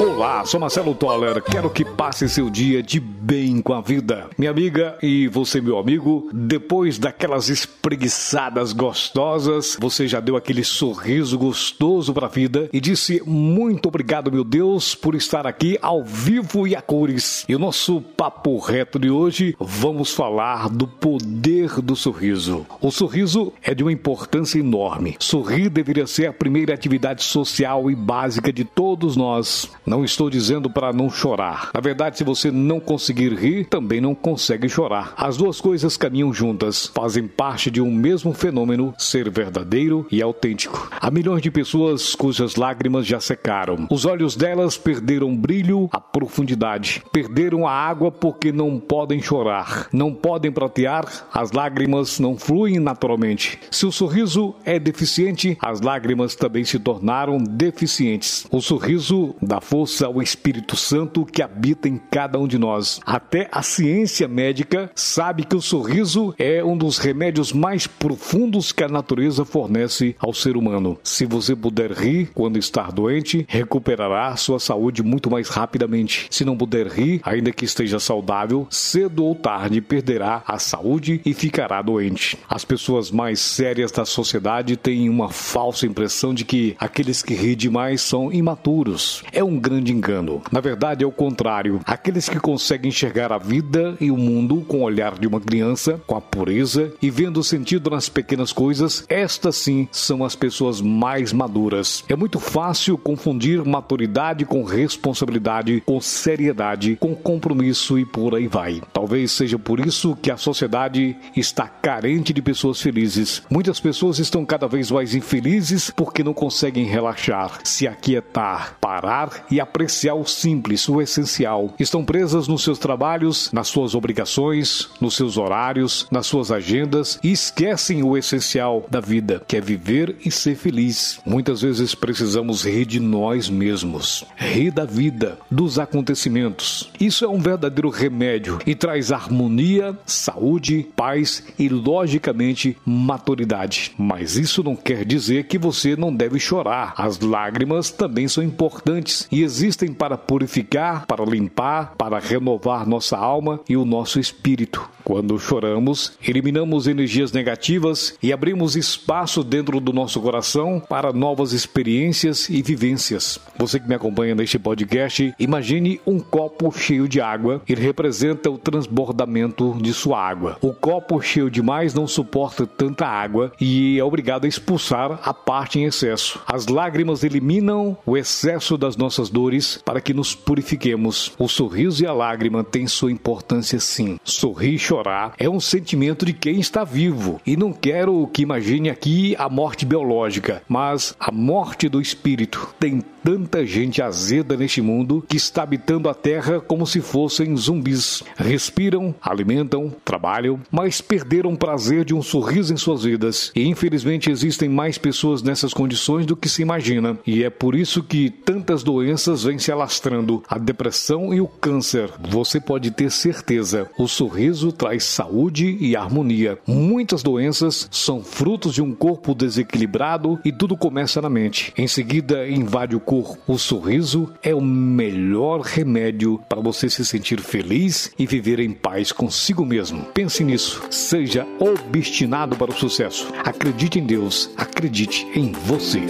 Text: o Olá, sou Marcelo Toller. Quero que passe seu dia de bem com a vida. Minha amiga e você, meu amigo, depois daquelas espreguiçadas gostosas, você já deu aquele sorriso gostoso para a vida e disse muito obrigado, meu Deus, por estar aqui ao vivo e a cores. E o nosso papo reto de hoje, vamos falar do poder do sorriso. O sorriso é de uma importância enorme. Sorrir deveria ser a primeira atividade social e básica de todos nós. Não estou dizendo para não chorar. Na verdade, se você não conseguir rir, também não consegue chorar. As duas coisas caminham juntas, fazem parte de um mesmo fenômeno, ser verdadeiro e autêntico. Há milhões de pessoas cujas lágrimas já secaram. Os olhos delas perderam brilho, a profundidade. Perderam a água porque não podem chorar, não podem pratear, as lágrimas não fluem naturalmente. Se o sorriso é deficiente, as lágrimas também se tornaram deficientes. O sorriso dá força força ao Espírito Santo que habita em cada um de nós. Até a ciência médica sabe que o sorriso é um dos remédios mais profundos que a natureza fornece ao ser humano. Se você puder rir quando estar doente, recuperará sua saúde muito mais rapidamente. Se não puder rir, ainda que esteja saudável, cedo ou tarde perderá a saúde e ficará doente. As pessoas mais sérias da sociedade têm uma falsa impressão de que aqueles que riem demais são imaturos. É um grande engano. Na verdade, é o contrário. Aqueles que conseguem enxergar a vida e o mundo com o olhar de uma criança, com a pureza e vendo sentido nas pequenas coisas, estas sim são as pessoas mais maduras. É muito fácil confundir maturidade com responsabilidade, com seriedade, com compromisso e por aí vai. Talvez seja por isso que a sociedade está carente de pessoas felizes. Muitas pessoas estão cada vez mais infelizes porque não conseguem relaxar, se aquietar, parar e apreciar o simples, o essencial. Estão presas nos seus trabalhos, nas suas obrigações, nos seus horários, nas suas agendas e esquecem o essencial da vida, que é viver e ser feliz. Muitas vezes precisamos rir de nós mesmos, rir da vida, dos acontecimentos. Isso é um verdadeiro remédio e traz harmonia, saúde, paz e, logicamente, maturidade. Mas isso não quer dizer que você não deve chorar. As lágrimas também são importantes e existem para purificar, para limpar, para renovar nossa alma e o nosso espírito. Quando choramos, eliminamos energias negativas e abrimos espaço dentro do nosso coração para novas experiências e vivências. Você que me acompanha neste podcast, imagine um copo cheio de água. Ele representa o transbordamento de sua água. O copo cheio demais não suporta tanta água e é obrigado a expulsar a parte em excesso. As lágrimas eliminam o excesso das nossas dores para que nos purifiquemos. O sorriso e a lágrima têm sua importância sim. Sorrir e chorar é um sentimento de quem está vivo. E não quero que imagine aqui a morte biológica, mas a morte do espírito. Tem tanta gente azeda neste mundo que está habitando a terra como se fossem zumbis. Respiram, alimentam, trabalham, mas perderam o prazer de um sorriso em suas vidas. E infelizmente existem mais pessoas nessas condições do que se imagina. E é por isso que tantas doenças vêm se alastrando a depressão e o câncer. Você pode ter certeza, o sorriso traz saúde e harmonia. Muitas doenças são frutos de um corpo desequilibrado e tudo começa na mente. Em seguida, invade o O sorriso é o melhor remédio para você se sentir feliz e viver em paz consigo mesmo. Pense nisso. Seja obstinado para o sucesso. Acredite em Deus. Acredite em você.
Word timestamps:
o 0.00 0.09
Olá, 0.20 0.44
sou 0.44 0.60
Marcelo 0.60 0.94
Toller. 0.94 1.42
Quero 1.42 1.70
que 1.70 1.82
passe 1.82 2.28
seu 2.28 2.50
dia 2.50 2.82
de 2.82 3.00
bem 3.00 3.62
com 3.62 3.72
a 3.72 3.80
vida. 3.80 4.28
Minha 4.36 4.50
amiga 4.50 4.98
e 5.02 5.26
você, 5.28 5.62
meu 5.62 5.78
amigo, 5.78 6.28
depois 6.30 6.98
daquelas 6.98 7.48
espreguiçadas 7.48 8.74
gostosas, 8.74 9.78
você 9.80 10.06
já 10.06 10.20
deu 10.20 10.36
aquele 10.36 10.62
sorriso 10.62 11.38
gostoso 11.38 12.12
para 12.12 12.26
a 12.26 12.28
vida 12.28 12.68
e 12.70 12.78
disse 12.82 13.22
muito 13.24 13.86
obrigado, 13.86 14.30
meu 14.30 14.44
Deus, 14.44 14.94
por 14.94 15.14
estar 15.14 15.46
aqui 15.46 15.78
ao 15.80 16.04
vivo 16.04 16.68
e 16.68 16.76
a 16.76 16.82
cores. 16.82 17.46
E 17.48 17.56
o 17.56 17.58
nosso 17.58 18.02
papo 18.02 18.58
reto 18.58 18.98
de 18.98 19.08
hoje, 19.10 19.56
vamos 19.58 20.12
falar 20.12 20.68
do 20.68 20.86
poder 20.86 21.80
do 21.80 21.96
sorriso. 21.96 22.66
O 22.78 22.90
sorriso 22.90 23.54
é 23.62 23.74
de 23.74 23.82
uma 23.82 23.90
importância 23.90 24.58
enorme. 24.58 25.16
Sorrir 25.18 25.70
deveria 25.70 26.06
ser 26.06 26.26
a 26.26 26.32
primeira 26.34 26.74
atividade 26.74 27.22
social 27.22 27.90
e 27.90 27.94
básica 27.94 28.52
de 28.52 28.66
todos 28.66 29.16
nós. 29.16 29.70
Não 29.86 30.04
estou 30.10 30.28
dizendo 30.28 30.68
para 30.68 30.92
não 30.92 31.08
chorar. 31.08 31.70
Na 31.72 31.80
verdade, 31.80 32.18
se 32.18 32.24
você 32.24 32.50
não 32.50 32.80
conseguir 32.80 33.32
rir, 33.32 33.66
também 33.66 34.00
não 34.00 34.14
consegue 34.14 34.68
chorar. 34.68 35.14
As 35.16 35.36
duas 35.36 35.60
coisas 35.60 35.96
caminham 35.96 36.32
juntas, 36.32 36.90
fazem 36.94 37.26
parte 37.26 37.70
de 37.70 37.80
um 37.80 37.90
mesmo 37.90 38.32
fenômeno, 38.32 38.94
ser 38.98 39.30
verdadeiro 39.30 40.06
e 40.10 40.20
autêntico. 40.20 40.88
Há 41.00 41.10
milhões 41.10 41.42
de 41.42 41.50
pessoas 41.50 42.14
cujas 42.14 42.56
lágrimas 42.56 43.06
já 43.06 43.20
secaram. 43.20 43.86
Os 43.90 44.04
olhos 44.04 44.36
delas 44.36 44.76
perderam 44.76 45.36
brilho, 45.36 45.88
a 45.92 46.00
profundidade. 46.00 47.02
Perderam 47.12 47.66
a 47.66 47.72
água 47.72 48.10
porque 48.10 48.52
não 48.52 48.78
podem 48.78 49.22
chorar, 49.22 49.88
não 49.92 50.12
podem 50.12 50.50
pratear, 50.50 51.06
as 51.32 51.52
lágrimas 51.52 52.18
não 52.18 52.36
fluem 52.36 52.78
naturalmente. 52.78 53.58
Se 53.70 53.86
o 53.86 53.92
sorriso 53.92 54.54
é 54.64 54.78
deficiente, 54.78 55.56
as 55.60 55.80
lágrimas 55.80 56.34
também 56.34 56.64
se 56.64 56.78
tornaram 56.78 57.38
deficientes. 57.38 58.46
O 58.50 58.60
sorriso 58.60 59.34
dá 59.40 59.60
força 59.60 59.89
força 59.90 60.06
ao 60.06 60.22
Espírito 60.22 60.76
Santo 60.76 61.24
que 61.24 61.42
habita 61.42 61.88
em 61.88 62.00
cada 62.10 62.38
um 62.38 62.46
de 62.46 62.56
nós. 62.56 63.00
Até 63.04 63.48
a 63.50 63.60
ciência 63.60 64.28
médica 64.28 64.90
sabe 64.94 65.44
que 65.44 65.56
o 65.56 65.60
sorriso 65.60 66.32
é 66.38 66.62
um 66.62 66.76
dos 66.76 66.98
remédios 66.98 67.52
mais 67.52 67.88
profundos 67.88 68.70
que 68.70 68.84
a 68.84 68.88
natureza 68.88 69.44
fornece 69.44 70.14
ao 70.20 70.32
ser 70.32 70.56
humano. 70.56 70.96
Se 71.02 71.26
você 71.26 71.56
puder 71.56 71.90
rir 71.90 72.30
quando 72.34 72.56
estar 72.56 72.92
doente, 72.92 73.44
recuperará 73.48 74.36
sua 74.36 74.60
saúde 74.60 75.02
muito 75.02 75.28
mais 75.28 75.48
rapidamente. 75.48 76.28
Se 76.30 76.44
não 76.44 76.56
puder 76.56 76.86
rir, 76.86 77.20
ainda 77.24 77.50
que 77.50 77.64
esteja 77.64 77.98
saudável, 77.98 78.68
cedo 78.70 79.24
ou 79.24 79.34
tarde 79.34 79.80
perderá 79.80 80.44
a 80.46 80.58
saúde 80.58 81.20
e 81.24 81.34
ficará 81.34 81.82
doente. 81.82 82.38
As 82.48 82.64
pessoas 82.64 83.10
mais 83.10 83.40
sérias 83.40 83.90
da 83.90 84.04
sociedade 84.04 84.76
têm 84.76 85.08
uma 85.08 85.30
falsa 85.30 85.84
impressão 85.84 86.32
de 86.32 86.44
que 86.44 86.76
aqueles 86.78 87.22
que 87.22 87.34
riem 87.34 87.56
demais 87.56 88.00
são 88.02 88.32
imaturos. 88.32 89.24
É 89.32 89.42
um 89.42 89.58
grande 89.58 89.79
engano. 89.88 90.42
Na 90.50 90.60
verdade, 90.60 91.04
é 91.04 91.06
o 91.06 91.12
contrário. 91.12 91.80
Aqueles 91.84 92.28
que 92.28 92.38
conseguem 92.38 92.88
enxergar 92.88 93.32
a 93.32 93.38
vida 93.38 93.96
e 94.00 94.10
o 94.10 94.16
mundo 94.16 94.64
com 94.66 94.78
o 94.78 94.82
olhar 94.82 95.18
de 95.18 95.26
uma 95.26 95.40
criança, 95.40 96.00
com 96.06 96.16
a 96.16 96.20
pureza 96.20 96.92
e 97.00 97.10
vendo 97.10 97.42
sentido 97.42 97.90
nas 97.90 98.08
pequenas 98.08 98.52
coisas, 98.52 99.04
estas 99.08 99.56
sim 99.56 99.88
são 99.92 100.24
as 100.24 100.34
pessoas 100.34 100.80
mais 100.80 101.32
maduras. 101.32 102.04
É 102.08 102.16
muito 102.16 102.40
fácil 102.40 102.98
confundir 102.98 103.64
maturidade 103.64 104.44
com 104.44 104.64
responsabilidade, 104.64 105.82
com 105.86 106.00
seriedade, 106.00 106.96
com 106.96 107.14
compromisso 107.14 107.98
e 107.98 108.04
por 108.04 108.34
aí 108.34 108.48
vai. 108.48 108.82
Talvez 108.92 109.32
seja 109.32 109.58
por 109.58 109.80
isso 109.80 110.16
que 110.20 110.30
a 110.30 110.36
sociedade 110.36 111.16
está 111.36 111.68
carente 111.68 112.32
de 112.32 112.42
pessoas 112.42 112.80
felizes. 112.80 113.42
Muitas 113.50 113.78
pessoas 113.78 114.18
estão 114.18 114.44
cada 114.44 114.66
vez 114.66 114.90
mais 114.90 115.14
infelizes 115.14 115.90
porque 115.90 116.24
não 116.24 116.34
conseguem 116.34 116.84
relaxar, 116.84 117.60
se 117.64 117.86
aquietar, 117.86 118.76
parar 118.80 119.46
e 119.50 119.60
apreciar 119.70 120.14
o 120.14 120.26
simples, 120.26 120.88
o 120.88 121.00
essencial. 121.00 121.72
Estão 121.78 122.04
presas 122.04 122.48
nos 122.48 122.64
seus 122.64 122.78
trabalhos, 122.78 123.50
nas 123.52 123.68
suas 123.68 123.94
obrigações, 123.94 124.88
nos 125.00 125.14
seus 125.14 125.38
horários, 125.38 126.08
nas 126.10 126.26
suas 126.26 126.50
agendas 126.50 127.20
e 127.22 127.30
esquecem 127.30 128.02
o 128.02 128.16
essencial 128.16 128.84
da 128.90 129.00
vida, 129.00 129.42
que 129.46 129.56
é 129.56 129.60
viver 129.60 130.16
e 130.24 130.30
ser 130.30 130.56
feliz. 130.56 131.20
Muitas 131.24 131.62
vezes 131.62 131.94
precisamos 131.94 132.64
rir 132.64 132.84
de 132.84 132.98
nós 132.98 133.48
mesmos, 133.48 134.24
rir 134.36 134.72
da 134.72 134.84
vida, 134.84 135.38
dos 135.48 135.78
acontecimentos. 135.78 136.90
Isso 136.98 137.24
é 137.24 137.28
um 137.28 137.38
verdadeiro 137.38 137.90
remédio 137.90 138.58
e 138.66 138.74
traz 138.74 139.12
harmonia, 139.12 139.96
saúde, 140.04 140.88
paz 140.96 141.44
e, 141.58 141.68
logicamente, 141.68 142.76
maturidade. 142.84 143.92
Mas 143.96 144.36
isso 144.36 144.64
não 144.64 144.74
quer 144.74 145.04
dizer 145.04 145.44
que 145.44 145.58
você 145.58 145.94
não 145.94 146.12
deve 146.12 146.40
chorar. 146.40 146.92
As 146.96 147.20
lágrimas 147.20 147.90
também 147.90 148.26
são 148.26 148.42
importantes 148.42 149.28
e 149.30 149.42
existem 149.42 149.59
para 149.94 150.16
purificar, 150.16 151.06
para 151.06 151.24
limpar, 151.24 151.94
para 151.96 152.18
renovar 152.18 152.86
nossa 152.86 153.16
alma 153.16 153.60
e 153.68 153.76
o 153.76 153.84
nosso 153.84 154.18
espírito. 154.18 154.88
Quando 155.10 155.40
choramos, 155.40 156.12
eliminamos 156.24 156.86
energias 156.86 157.32
negativas 157.32 158.16
e 158.22 158.32
abrimos 158.32 158.76
espaço 158.76 159.42
dentro 159.42 159.80
do 159.80 159.92
nosso 159.92 160.20
coração 160.20 160.80
para 160.88 161.12
novas 161.12 161.52
experiências 161.52 162.48
e 162.48 162.62
vivências. 162.62 163.36
Você 163.58 163.80
que 163.80 163.88
me 163.88 163.96
acompanha 163.96 164.36
neste 164.36 164.56
podcast, 164.56 165.34
imagine 165.36 166.00
um 166.06 166.20
copo 166.20 166.70
cheio 166.70 167.08
de 167.08 167.20
água. 167.20 167.60
Ele 167.68 167.80
representa 167.80 168.48
o 168.48 168.56
transbordamento 168.56 169.76
de 169.82 169.92
sua 169.92 170.24
água. 170.24 170.56
O 170.60 170.72
copo 170.72 171.20
cheio 171.20 171.50
demais 171.50 171.92
não 171.92 172.06
suporta 172.06 172.64
tanta 172.64 173.04
água 173.04 173.50
e 173.60 173.98
é 173.98 174.04
obrigado 174.04 174.44
a 174.44 174.48
expulsar 174.48 175.18
a 175.24 175.34
parte 175.34 175.80
em 175.80 175.86
excesso. 175.86 176.40
As 176.46 176.68
lágrimas 176.68 177.24
eliminam 177.24 177.98
o 178.06 178.16
excesso 178.16 178.78
das 178.78 178.96
nossas 178.96 179.28
dores 179.28 179.82
para 179.84 180.00
que 180.00 180.14
nos 180.14 180.36
purifiquemos. 180.36 181.32
O 181.36 181.48
sorriso 181.48 182.04
e 182.04 182.06
a 182.06 182.12
lágrima 182.12 182.62
têm 182.62 182.86
sua 182.86 183.10
importância 183.10 183.80
sim. 183.80 184.16
Sorrir 184.22 184.74
e 184.74 184.78
chorar 185.00 185.32
é 185.38 185.48
um 185.48 185.58
sentimento 185.58 186.26
de 186.26 186.32
quem 186.32 186.60
está 186.60 186.84
vivo. 186.84 187.40
E 187.46 187.56
não 187.56 187.72
quero 187.72 188.28
que 188.32 188.42
imagine 188.42 188.90
aqui 188.90 189.34
a 189.38 189.48
morte 189.48 189.86
biológica, 189.86 190.62
mas 190.68 191.14
a 191.18 191.32
morte 191.32 191.88
do 191.88 192.00
espírito. 192.00 192.74
Tem 192.78 193.02
tanta 193.22 193.64
gente 193.64 194.02
azeda 194.02 194.56
neste 194.56 194.80
mundo 194.80 195.24
que 195.28 195.36
está 195.36 195.62
habitando 195.62 196.08
a 196.08 196.14
terra 196.14 196.60
como 196.60 196.86
se 196.86 197.00
fossem 197.00 197.56
zumbis. 197.56 198.22
Respiram, 198.36 199.14
alimentam, 199.20 199.92
trabalham, 200.04 200.60
mas 200.70 201.00
perderam 201.00 201.52
o 201.52 201.58
prazer 201.58 202.04
de 202.04 202.14
um 202.14 202.22
sorriso 202.22 202.72
em 202.72 202.76
suas 202.76 203.04
vidas. 203.04 203.52
E 203.54 203.66
infelizmente 203.66 204.30
existem 204.30 204.68
mais 204.68 204.98
pessoas 204.98 205.42
nessas 205.42 205.72
condições 205.72 206.26
do 206.26 206.36
que 206.36 206.48
se 206.48 206.62
imagina. 206.62 207.18
E 207.26 207.44
é 207.44 207.50
por 207.50 207.74
isso 207.74 208.02
que 208.02 208.30
tantas 208.30 208.82
doenças 208.82 209.44
vêm 209.44 209.58
se 209.58 209.70
alastrando 209.70 210.42
a 210.48 210.58
depressão 210.58 211.32
e 211.34 211.40
o 211.40 211.48
câncer. 211.48 212.10
Você 212.28 212.60
pode 212.60 212.90
ter 212.90 213.10
certeza, 213.10 213.88
o 213.98 214.08
sorriso 214.08 214.72
traz 214.72 215.04
saúde 215.04 215.76
e 215.80 215.96
harmonia. 215.96 216.58
Muitas 216.66 217.22
doenças 217.22 217.88
são 217.90 218.22
frutos 218.22 218.74
de 218.74 218.82
um 218.82 218.94
corpo 218.94 219.34
desequilibrado 219.34 220.38
e 220.44 220.52
tudo 220.52 220.76
começa 220.76 221.20
na 221.20 221.28
mente. 221.28 221.72
Em 221.76 221.86
seguida, 221.86 222.48
invade 222.48 222.96
o 222.96 223.00
O 223.44 223.58
sorriso 223.58 224.32
é 224.40 224.54
o 224.54 224.60
melhor 224.60 225.62
remédio 225.62 226.40
para 226.48 226.60
você 226.60 226.88
se 226.88 227.04
sentir 227.04 227.40
feliz 227.40 228.12
e 228.16 228.24
viver 228.24 228.60
em 228.60 228.70
paz 228.70 229.10
consigo 229.10 229.66
mesmo. 229.66 230.04
Pense 230.14 230.44
nisso. 230.44 230.80
Seja 230.92 231.44
obstinado 231.58 232.56
para 232.56 232.70
o 232.70 232.74
sucesso. 232.74 233.26
Acredite 233.44 233.98
em 233.98 234.06
Deus. 234.06 234.48
Acredite 234.56 235.26
em 235.34 235.50
você. 235.50 236.00